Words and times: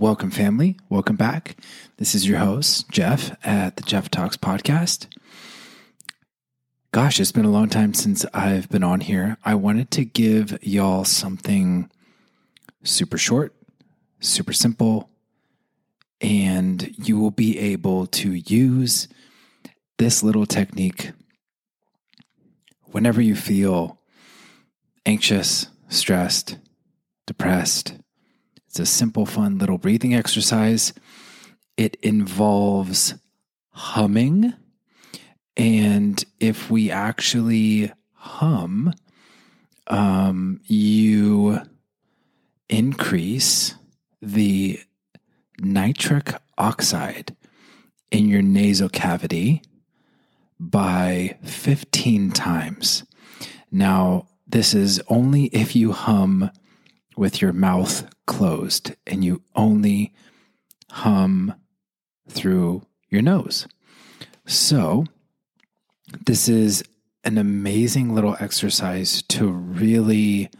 Welcome, 0.00 0.30
family. 0.30 0.76
Welcome 0.88 1.16
back. 1.16 1.56
This 1.96 2.14
is 2.14 2.28
your 2.28 2.38
host, 2.38 2.88
Jeff, 2.88 3.36
at 3.44 3.74
the 3.74 3.82
Jeff 3.82 4.08
Talks 4.08 4.36
podcast. 4.36 5.08
Gosh, 6.92 7.18
it's 7.18 7.32
been 7.32 7.44
a 7.44 7.50
long 7.50 7.68
time 7.68 7.94
since 7.94 8.24
I've 8.32 8.68
been 8.68 8.84
on 8.84 9.00
here. 9.00 9.38
I 9.44 9.56
wanted 9.56 9.90
to 9.90 10.04
give 10.04 10.56
y'all 10.62 11.02
something 11.02 11.90
super 12.84 13.18
short, 13.18 13.56
super 14.20 14.52
simple, 14.52 15.10
and 16.20 16.94
you 17.04 17.18
will 17.18 17.32
be 17.32 17.58
able 17.58 18.06
to 18.06 18.34
use 18.34 19.08
this 19.98 20.22
little 20.22 20.46
technique 20.46 21.10
whenever 22.92 23.20
you 23.20 23.34
feel 23.34 23.98
anxious, 25.04 25.66
stressed, 25.88 26.56
depressed. 27.26 27.94
A 28.78 28.86
simple, 28.86 29.26
fun 29.26 29.58
little 29.58 29.78
breathing 29.78 30.14
exercise. 30.14 30.92
It 31.76 31.96
involves 32.02 33.14
humming. 33.70 34.54
And 35.56 36.24
if 36.40 36.70
we 36.70 36.90
actually 36.90 37.92
hum, 38.12 38.94
um, 39.86 40.60
you 40.64 41.60
increase 42.68 43.74
the 44.20 44.80
nitric 45.60 46.34
oxide 46.56 47.34
in 48.10 48.28
your 48.28 48.42
nasal 48.42 48.88
cavity 48.88 49.62
by 50.60 51.36
15 51.44 52.30
times. 52.32 53.04
Now, 53.70 54.28
this 54.46 54.74
is 54.74 55.00
only 55.08 55.44
if 55.46 55.76
you 55.76 55.92
hum 55.92 56.50
with 57.16 57.42
your 57.42 57.52
mouth 57.52 58.08
closed 58.28 58.94
and 59.06 59.24
you 59.24 59.42
only 59.56 60.12
hum 60.90 61.54
through 62.28 62.82
your 63.08 63.22
nose. 63.22 63.66
So, 64.46 65.06
this 66.26 66.48
is 66.48 66.84
an 67.24 67.38
amazing 67.38 68.14
little 68.14 68.36
exercise 68.38 69.22
to 69.22 69.50
really 69.50 70.50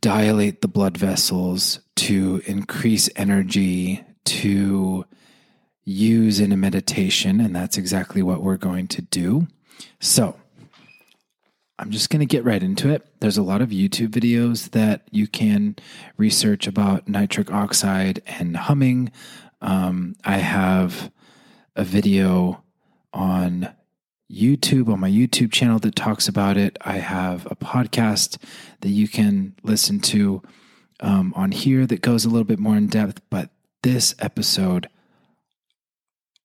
dilate 0.00 0.62
the 0.62 0.68
blood 0.68 0.96
vessels, 0.96 1.80
to 1.96 2.42
increase 2.46 3.10
energy, 3.16 4.02
to 4.24 5.04
use 5.84 6.40
in 6.40 6.52
a 6.52 6.56
meditation. 6.56 7.40
And 7.40 7.54
that's 7.54 7.76
exactly 7.76 8.22
what 8.22 8.42
we're 8.42 8.56
going 8.56 8.88
to 8.88 9.02
do. 9.02 9.48
So, 10.00 10.39
I'm 11.80 11.90
just 11.90 12.10
going 12.10 12.20
to 12.20 12.26
get 12.26 12.44
right 12.44 12.62
into 12.62 12.90
it. 12.90 13.06
There's 13.20 13.38
a 13.38 13.42
lot 13.42 13.62
of 13.62 13.70
YouTube 13.70 14.08
videos 14.08 14.72
that 14.72 15.08
you 15.10 15.26
can 15.26 15.76
research 16.18 16.66
about 16.66 17.08
nitric 17.08 17.50
oxide 17.50 18.20
and 18.26 18.54
humming. 18.54 19.10
Um, 19.62 20.14
I 20.22 20.36
have 20.36 21.10
a 21.74 21.82
video 21.82 22.62
on 23.14 23.70
YouTube, 24.30 24.92
on 24.92 25.00
my 25.00 25.08
YouTube 25.08 25.52
channel 25.52 25.78
that 25.78 25.96
talks 25.96 26.28
about 26.28 26.58
it. 26.58 26.76
I 26.82 26.98
have 26.98 27.46
a 27.46 27.56
podcast 27.56 28.36
that 28.82 28.90
you 28.90 29.08
can 29.08 29.54
listen 29.62 30.00
to 30.00 30.42
um, 31.00 31.32
on 31.34 31.50
here 31.50 31.86
that 31.86 32.02
goes 32.02 32.26
a 32.26 32.28
little 32.28 32.44
bit 32.44 32.58
more 32.58 32.76
in 32.76 32.88
depth. 32.88 33.22
But 33.30 33.48
this 33.82 34.14
episode, 34.18 34.90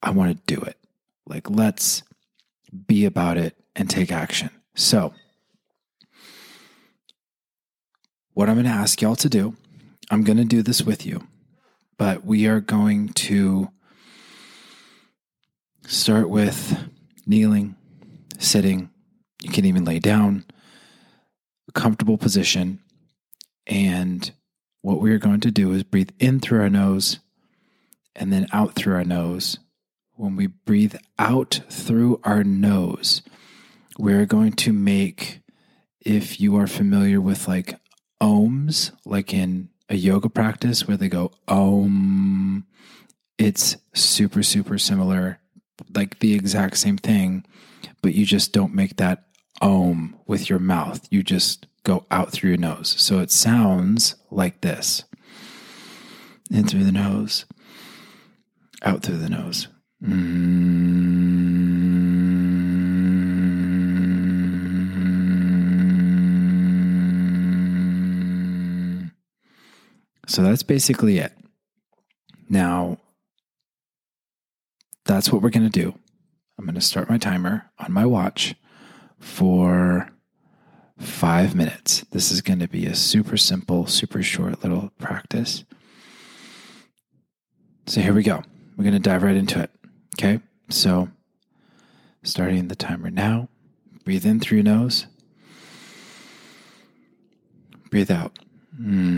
I 0.00 0.10
want 0.10 0.36
to 0.46 0.54
do 0.54 0.62
it. 0.62 0.78
Like, 1.26 1.50
let's 1.50 2.04
be 2.86 3.04
about 3.04 3.36
it 3.36 3.56
and 3.74 3.90
take 3.90 4.12
action. 4.12 4.50
So, 4.76 5.12
what 8.34 8.48
I'm 8.48 8.56
going 8.56 8.66
to 8.66 8.70
ask 8.70 9.00
y'all 9.00 9.16
to 9.16 9.28
do, 9.28 9.56
I'm 10.10 10.22
going 10.22 10.36
to 10.36 10.44
do 10.44 10.62
this 10.62 10.82
with 10.82 11.06
you, 11.06 11.26
but 11.96 12.24
we 12.24 12.46
are 12.46 12.60
going 12.60 13.08
to 13.10 13.70
start 15.86 16.28
with 16.28 16.76
kneeling, 17.26 17.76
sitting. 18.38 18.90
You 19.42 19.50
can 19.50 19.64
even 19.64 19.84
lay 19.84 19.98
down, 20.00 20.44
a 21.68 21.72
comfortable 21.72 22.18
position. 22.18 22.80
And 23.66 24.30
what 24.82 25.00
we 25.00 25.12
are 25.12 25.18
going 25.18 25.40
to 25.40 25.50
do 25.50 25.72
is 25.72 25.82
breathe 25.82 26.10
in 26.18 26.40
through 26.40 26.60
our 26.60 26.70
nose 26.70 27.20
and 28.16 28.32
then 28.32 28.46
out 28.52 28.74
through 28.74 28.94
our 28.94 29.04
nose. 29.04 29.58
When 30.16 30.36
we 30.36 30.48
breathe 30.48 30.96
out 31.18 31.60
through 31.70 32.20
our 32.24 32.44
nose, 32.44 33.22
we're 33.98 34.26
going 34.26 34.52
to 34.52 34.72
make, 34.72 35.40
if 36.00 36.40
you 36.40 36.56
are 36.56 36.66
familiar 36.66 37.20
with 37.20 37.48
like 37.48 37.78
oms, 38.22 38.92
like 39.04 39.32
in 39.32 39.68
a 39.88 39.96
yoga 39.96 40.28
practice 40.28 40.86
where 40.86 40.96
they 40.96 41.08
go 41.08 41.30
om. 41.48 42.66
It's 43.38 43.76
super, 43.94 44.42
super 44.42 44.78
similar, 44.78 45.40
like 45.94 46.20
the 46.20 46.34
exact 46.34 46.76
same 46.76 46.96
thing, 46.96 47.44
but 48.00 48.14
you 48.14 48.24
just 48.24 48.52
don't 48.52 48.74
make 48.74 48.96
that 48.96 49.24
om 49.60 50.16
with 50.26 50.48
your 50.48 50.60
mouth. 50.60 51.06
You 51.10 51.22
just 51.22 51.66
go 51.82 52.06
out 52.10 52.32
through 52.32 52.50
your 52.50 52.58
nose. 52.58 52.94
So 52.98 53.18
it 53.18 53.30
sounds 53.30 54.14
like 54.30 54.60
this 54.60 55.04
in 56.50 56.66
through 56.66 56.84
the 56.84 56.92
nose, 56.92 57.44
out 58.82 59.02
through 59.02 59.18
the 59.18 59.28
nose. 59.28 59.68
Mm. 60.02 61.63
So 70.34 70.42
that's 70.42 70.64
basically 70.64 71.18
it. 71.18 71.32
Now, 72.48 72.98
that's 75.04 75.30
what 75.30 75.42
we're 75.42 75.50
going 75.50 75.70
to 75.70 75.80
do. 75.80 75.96
I'm 76.58 76.64
going 76.64 76.74
to 76.74 76.80
start 76.80 77.08
my 77.08 77.18
timer 77.18 77.70
on 77.78 77.92
my 77.92 78.04
watch 78.04 78.56
for 79.20 80.10
five 80.98 81.54
minutes. 81.54 82.00
This 82.10 82.32
is 82.32 82.40
going 82.40 82.58
to 82.58 82.66
be 82.66 82.84
a 82.84 82.96
super 82.96 83.36
simple, 83.36 83.86
super 83.86 84.24
short 84.24 84.60
little 84.64 84.90
practice. 84.98 85.62
So 87.86 88.00
here 88.00 88.12
we 88.12 88.24
go. 88.24 88.42
We're 88.76 88.82
going 88.82 88.94
to 88.94 88.98
dive 88.98 89.22
right 89.22 89.36
into 89.36 89.60
it. 89.60 89.70
Okay. 90.18 90.40
So 90.68 91.10
starting 92.24 92.66
the 92.66 92.74
timer 92.74 93.08
now, 93.08 93.50
breathe 94.04 94.26
in 94.26 94.40
through 94.40 94.58
your 94.58 94.64
nose, 94.64 95.06
breathe 97.88 98.10
out. 98.10 98.36
Mm. 98.80 99.14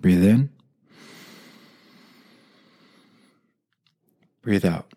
Breathe 0.00 0.24
in. 0.24 0.50
Breathe 4.42 4.64
out. 4.66 4.92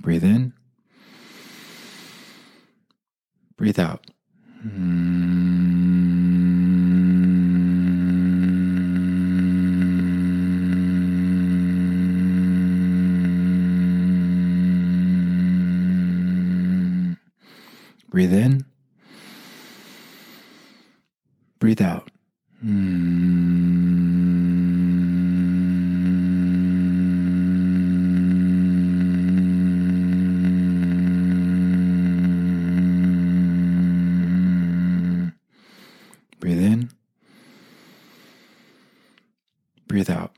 Breathe 0.00 0.24
in. 0.24 0.52
Breathe 3.56 3.78
out. 3.78 4.04
Breathe 18.10 18.32
in. 18.32 18.64
Breathe 21.58 21.82
out. 21.82 22.10
Breathe 36.40 36.60
in. 36.60 36.90
Breathe 39.88 40.10
out. 40.10 40.32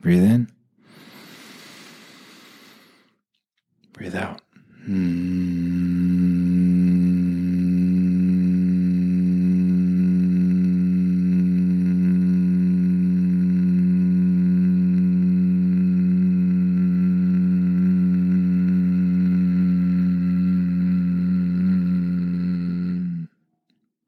Breathe 0.00 0.22
in. 0.22 0.48
Breathe 3.94 4.14
out. 4.14 4.40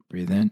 Breathe 0.09 0.31
in. 0.31 0.51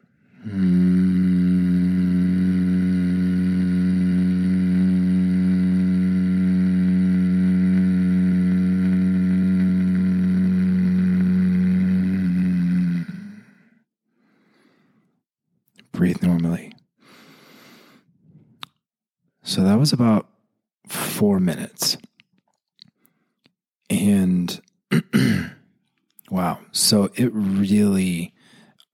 Breathe 16.01 16.23
normally. 16.23 16.73
So 19.43 19.63
that 19.63 19.77
was 19.77 19.93
about 19.93 20.27
four 20.87 21.39
minutes. 21.39 21.95
And 23.87 24.59
wow. 26.31 26.57
So 26.71 27.11
it 27.13 27.29
really, 27.31 28.33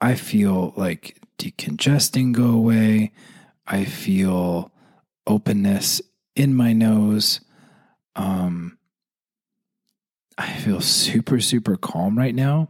I 0.01 0.15
feel 0.15 0.73
like 0.75 1.17
decongesting 1.39 2.33
go 2.33 2.49
away. 2.49 3.13
I 3.65 3.85
feel 3.85 4.73
openness 5.25 6.01
in 6.35 6.55
my 6.55 6.73
nose. 6.73 7.39
Um, 8.17 8.77
I 10.37 10.51
feel 10.57 10.81
super, 10.81 11.39
super 11.39 11.77
calm 11.77 12.17
right 12.17 12.35
now. 12.35 12.67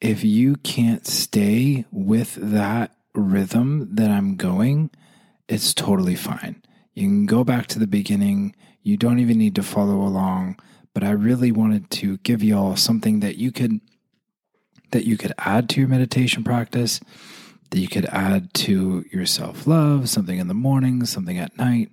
If 0.00 0.24
you 0.24 0.56
can't 0.56 1.06
stay 1.06 1.84
with 1.92 2.34
that 2.34 2.90
rhythm 3.14 3.88
that 3.94 4.10
I'm 4.10 4.36
going, 4.36 4.90
it's 5.48 5.74
totally 5.74 6.16
fine. 6.16 6.62
You 6.94 7.04
can 7.04 7.26
go 7.26 7.44
back 7.44 7.66
to 7.68 7.78
the 7.78 7.86
beginning. 7.86 8.54
You 8.82 8.96
don't 8.96 9.18
even 9.18 9.38
need 9.38 9.54
to 9.56 9.62
follow 9.62 9.96
along. 9.96 10.58
But 10.92 11.04
I 11.04 11.10
really 11.10 11.50
wanted 11.50 11.90
to 11.92 12.18
give 12.18 12.42
y'all 12.42 12.76
something 12.76 13.20
that 13.20 13.36
you 13.36 13.50
could 13.52 13.80
that 14.92 15.04
you 15.04 15.16
could 15.16 15.32
add 15.38 15.68
to 15.68 15.80
your 15.80 15.88
meditation 15.88 16.44
practice, 16.44 17.00
that 17.70 17.80
you 17.80 17.88
could 17.88 18.06
add 18.06 18.54
to 18.54 19.04
your 19.10 19.26
self-love, 19.26 20.08
something 20.08 20.38
in 20.38 20.46
the 20.46 20.54
morning, 20.54 21.04
something 21.04 21.36
at 21.36 21.58
night. 21.58 21.90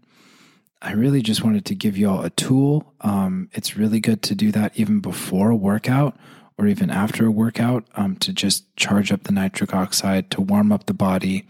I 0.83 0.93
really 0.93 1.23
just 1.23 1.43
wanted 1.43 1.65
to 1.65 1.75
give 1.75 1.97
y'all 1.97 2.23
a 2.23 2.29
tool. 2.29 2.93
Um, 3.01 3.49
it's 3.53 3.75
really 3.75 3.99
good 3.99 4.21
to 4.23 4.35
do 4.35 4.51
that 4.51 4.73
even 4.75 4.99
before 4.99 5.49
a 5.49 5.55
workout 5.55 6.15
or 6.58 6.67
even 6.67 6.89
after 6.89 7.25
a 7.25 7.31
workout 7.31 7.86
um, 7.96 8.15
to 8.17 8.31
just 8.31 8.75
charge 8.75 9.12
up 9.12 9.24
the 9.24 9.31
nitric 9.31 9.74
oxide, 9.74 10.29
to 10.31 10.41
warm 10.41 10.72
up 10.72 10.86
the 10.86 10.93
body, 10.93 11.48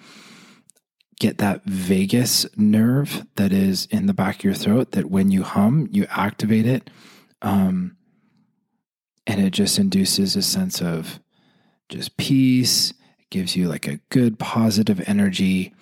get 1.19 1.37
that 1.37 1.63
vagus 1.65 2.45
nerve 2.57 3.25
that 3.35 3.51
is 3.51 3.87
in 3.91 4.07
the 4.07 4.13
back 4.13 4.37
of 4.37 4.43
your 4.43 4.53
throat 4.53 4.91
that 4.93 5.11
when 5.11 5.29
you 5.29 5.43
hum, 5.43 5.87
you 5.91 6.05
activate 6.09 6.65
it. 6.65 6.89
Um, 7.41 7.97
and 9.27 9.39
it 9.39 9.51
just 9.51 9.77
induces 9.77 10.35
a 10.35 10.41
sense 10.41 10.81
of 10.81 11.19
just 11.89 12.17
peace. 12.17 12.91
It 13.19 13.29
gives 13.29 13.55
you 13.55 13.67
like 13.67 13.87
a 13.87 13.99
good 14.09 14.39
positive 14.39 15.01
energy. 15.07 15.73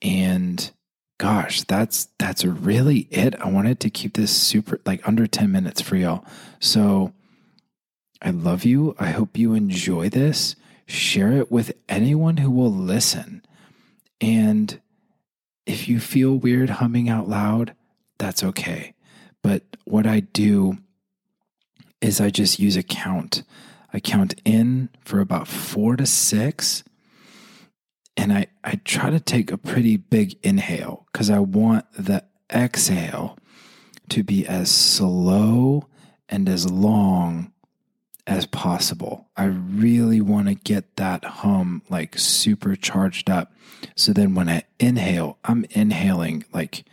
And 0.00 0.70
gosh, 1.18 1.62
that's 1.64 2.08
that's 2.18 2.44
really 2.44 3.00
it. 3.10 3.34
I 3.40 3.50
wanted 3.50 3.80
to 3.80 3.90
keep 3.90 4.14
this 4.14 4.34
super 4.34 4.80
like 4.86 5.06
under 5.06 5.26
10 5.26 5.52
minutes 5.52 5.82
for 5.82 5.96
y'all. 5.96 6.24
So 6.58 7.12
I 8.22 8.30
love 8.30 8.64
you. 8.64 8.94
I 8.98 9.10
hope 9.10 9.38
you 9.38 9.54
enjoy 9.54 10.08
this. 10.08 10.56
Share 10.86 11.32
it 11.32 11.50
with 11.50 11.72
anyone 11.88 12.38
who 12.38 12.50
will 12.50 12.72
listen. 12.72 13.44
And 14.20 14.80
if 15.66 15.88
you 15.88 16.00
feel 16.00 16.36
weird 16.36 16.70
humming 16.70 17.08
out 17.08 17.28
loud, 17.28 17.74
that's 18.18 18.42
okay. 18.42 18.94
But 19.42 19.62
what 19.84 20.06
I 20.06 20.20
do 20.20 20.78
is 22.00 22.20
I 22.20 22.30
just 22.30 22.58
use 22.58 22.76
a 22.76 22.82
count. 22.82 23.42
I 23.92 24.00
count 24.00 24.34
in 24.44 24.90
for 25.04 25.20
about 25.20 25.48
four 25.48 25.96
to 25.96 26.06
six. 26.06 26.84
And 28.16 28.32
I, 28.32 28.46
I 28.62 28.80
try 28.84 29.10
to 29.10 29.20
take 29.20 29.50
a 29.50 29.56
pretty 29.56 29.96
big 29.96 30.38
inhale 30.42 31.06
because 31.12 31.30
I 31.30 31.38
want 31.38 31.86
the 31.92 32.24
exhale 32.52 33.38
to 34.10 34.22
be 34.22 34.46
as 34.46 34.70
slow 34.70 35.88
and 36.28 36.48
as 36.48 36.70
long 36.70 37.49
as 38.30 38.46
possible. 38.46 39.28
I 39.36 39.44
really 39.46 40.20
want 40.20 40.46
to 40.46 40.54
get 40.54 40.96
that 40.96 41.24
hum 41.24 41.82
like 41.90 42.16
super 42.16 42.76
charged 42.76 43.28
up. 43.28 43.52
So 43.96 44.12
then 44.12 44.34
when 44.34 44.48
I 44.48 44.62
inhale, 44.78 45.38
I'm 45.44 45.66
inhaling 45.70 46.44
like 46.52 46.84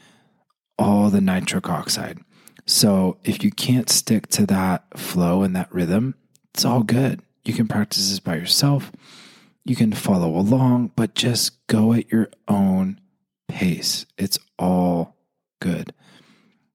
all 0.79 1.09
the 1.09 1.21
nitric 1.21 1.69
oxide. 1.69 2.19
So 2.65 3.17
if 3.23 3.43
you 3.43 3.51
can't 3.51 3.89
stick 3.89 4.27
to 4.29 4.45
that 4.47 4.97
flow 4.97 5.43
and 5.43 5.55
that 5.55 5.71
rhythm, 5.71 6.15
it's 6.53 6.65
all 6.65 6.83
good. 6.83 7.21
You 7.45 7.53
can 7.53 7.67
practice 7.67 8.09
this 8.09 8.19
by 8.19 8.35
yourself. 8.35 8.91
You 9.63 9.75
can 9.75 9.93
follow 9.93 10.35
along, 10.35 10.91
but 10.95 11.13
just 11.13 11.65
go 11.67 11.93
at 11.93 12.11
your 12.11 12.29
own 12.47 12.99
pace. 13.47 14.05
It's 14.17 14.39
all 14.57 15.15
good. 15.61 15.93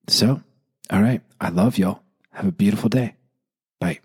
So, 0.09 0.43
all 0.91 1.03
right. 1.03 1.21
I 1.41 1.49
love 1.49 1.79
y'all. 1.79 2.03
Have 2.31 2.47
a 2.47 2.53
beautiful 2.53 2.89
day. 2.89 3.17
Bye. 3.81 4.01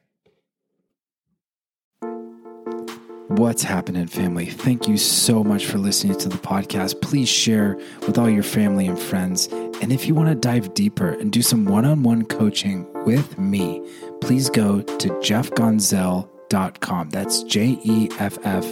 What's 3.38 3.62
happening, 3.62 4.08
family? 4.08 4.48
Thank 4.48 4.88
you 4.88 4.98
so 4.98 5.44
much 5.44 5.68
for 5.68 5.78
listening 5.78 6.18
to 6.18 6.28
the 6.28 6.40
podcast. 6.40 7.00
Please 7.02 7.30
share 7.30 7.78
with 8.08 8.18
all 8.18 8.28
your 8.28 8.42
family 8.42 8.88
and 8.88 8.98
friends. 8.98 9.46
And 9.80 9.94
if 9.94 10.08
you 10.08 10.16
want 10.16 10.30
to 10.30 10.36
dive 10.36 10.74
deeper 10.74 11.10
and 11.10 11.32
do 11.32 11.44
some 11.44 11.66
one 11.66 11.86
on 11.86 12.02
one 12.02 12.26
coaching 12.26 12.92
with 13.06 13.38
me, 13.38 13.88
please 14.22 14.50
go 14.50 14.82
to 14.82 15.10
jeffgonzell.com. 15.10 17.10
That's 17.12 17.44
J 17.44 17.80
E 17.84 18.10
F 18.18 18.40
F 18.44 18.66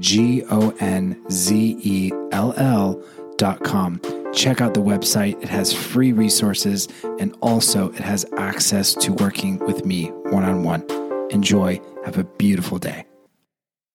G 0.00 0.42
O 0.50 0.70
N 0.80 1.22
Z 1.30 1.78
E 1.82 2.10
L 2.32 2.54
L.com. 2.56 4.00
Check 4.32 4.62
out 4.62 4.72
the 4.72 4.80
website. 4.80 5.42
It 5.42 5.50
has 5.50 5.74
free 5.74 6.12
resources 6.12 6.88
and 7.20 7.36
also 7.42 7.90
it 7.90 8.00
has 8.00 8.24
access 8.38 8.94
to 8.94 9.12
working 9.12 9.58
with 9.58 9.84
me 9.84 10.06
one 10.30 10.44
on 10.44 10.62
one. 10.62 10.86
Enjoy. 11.30 11.78
Have 12.06 12.16
a 12.16 12.24
beautiful 12.24 12.78
day. 12.78 13.05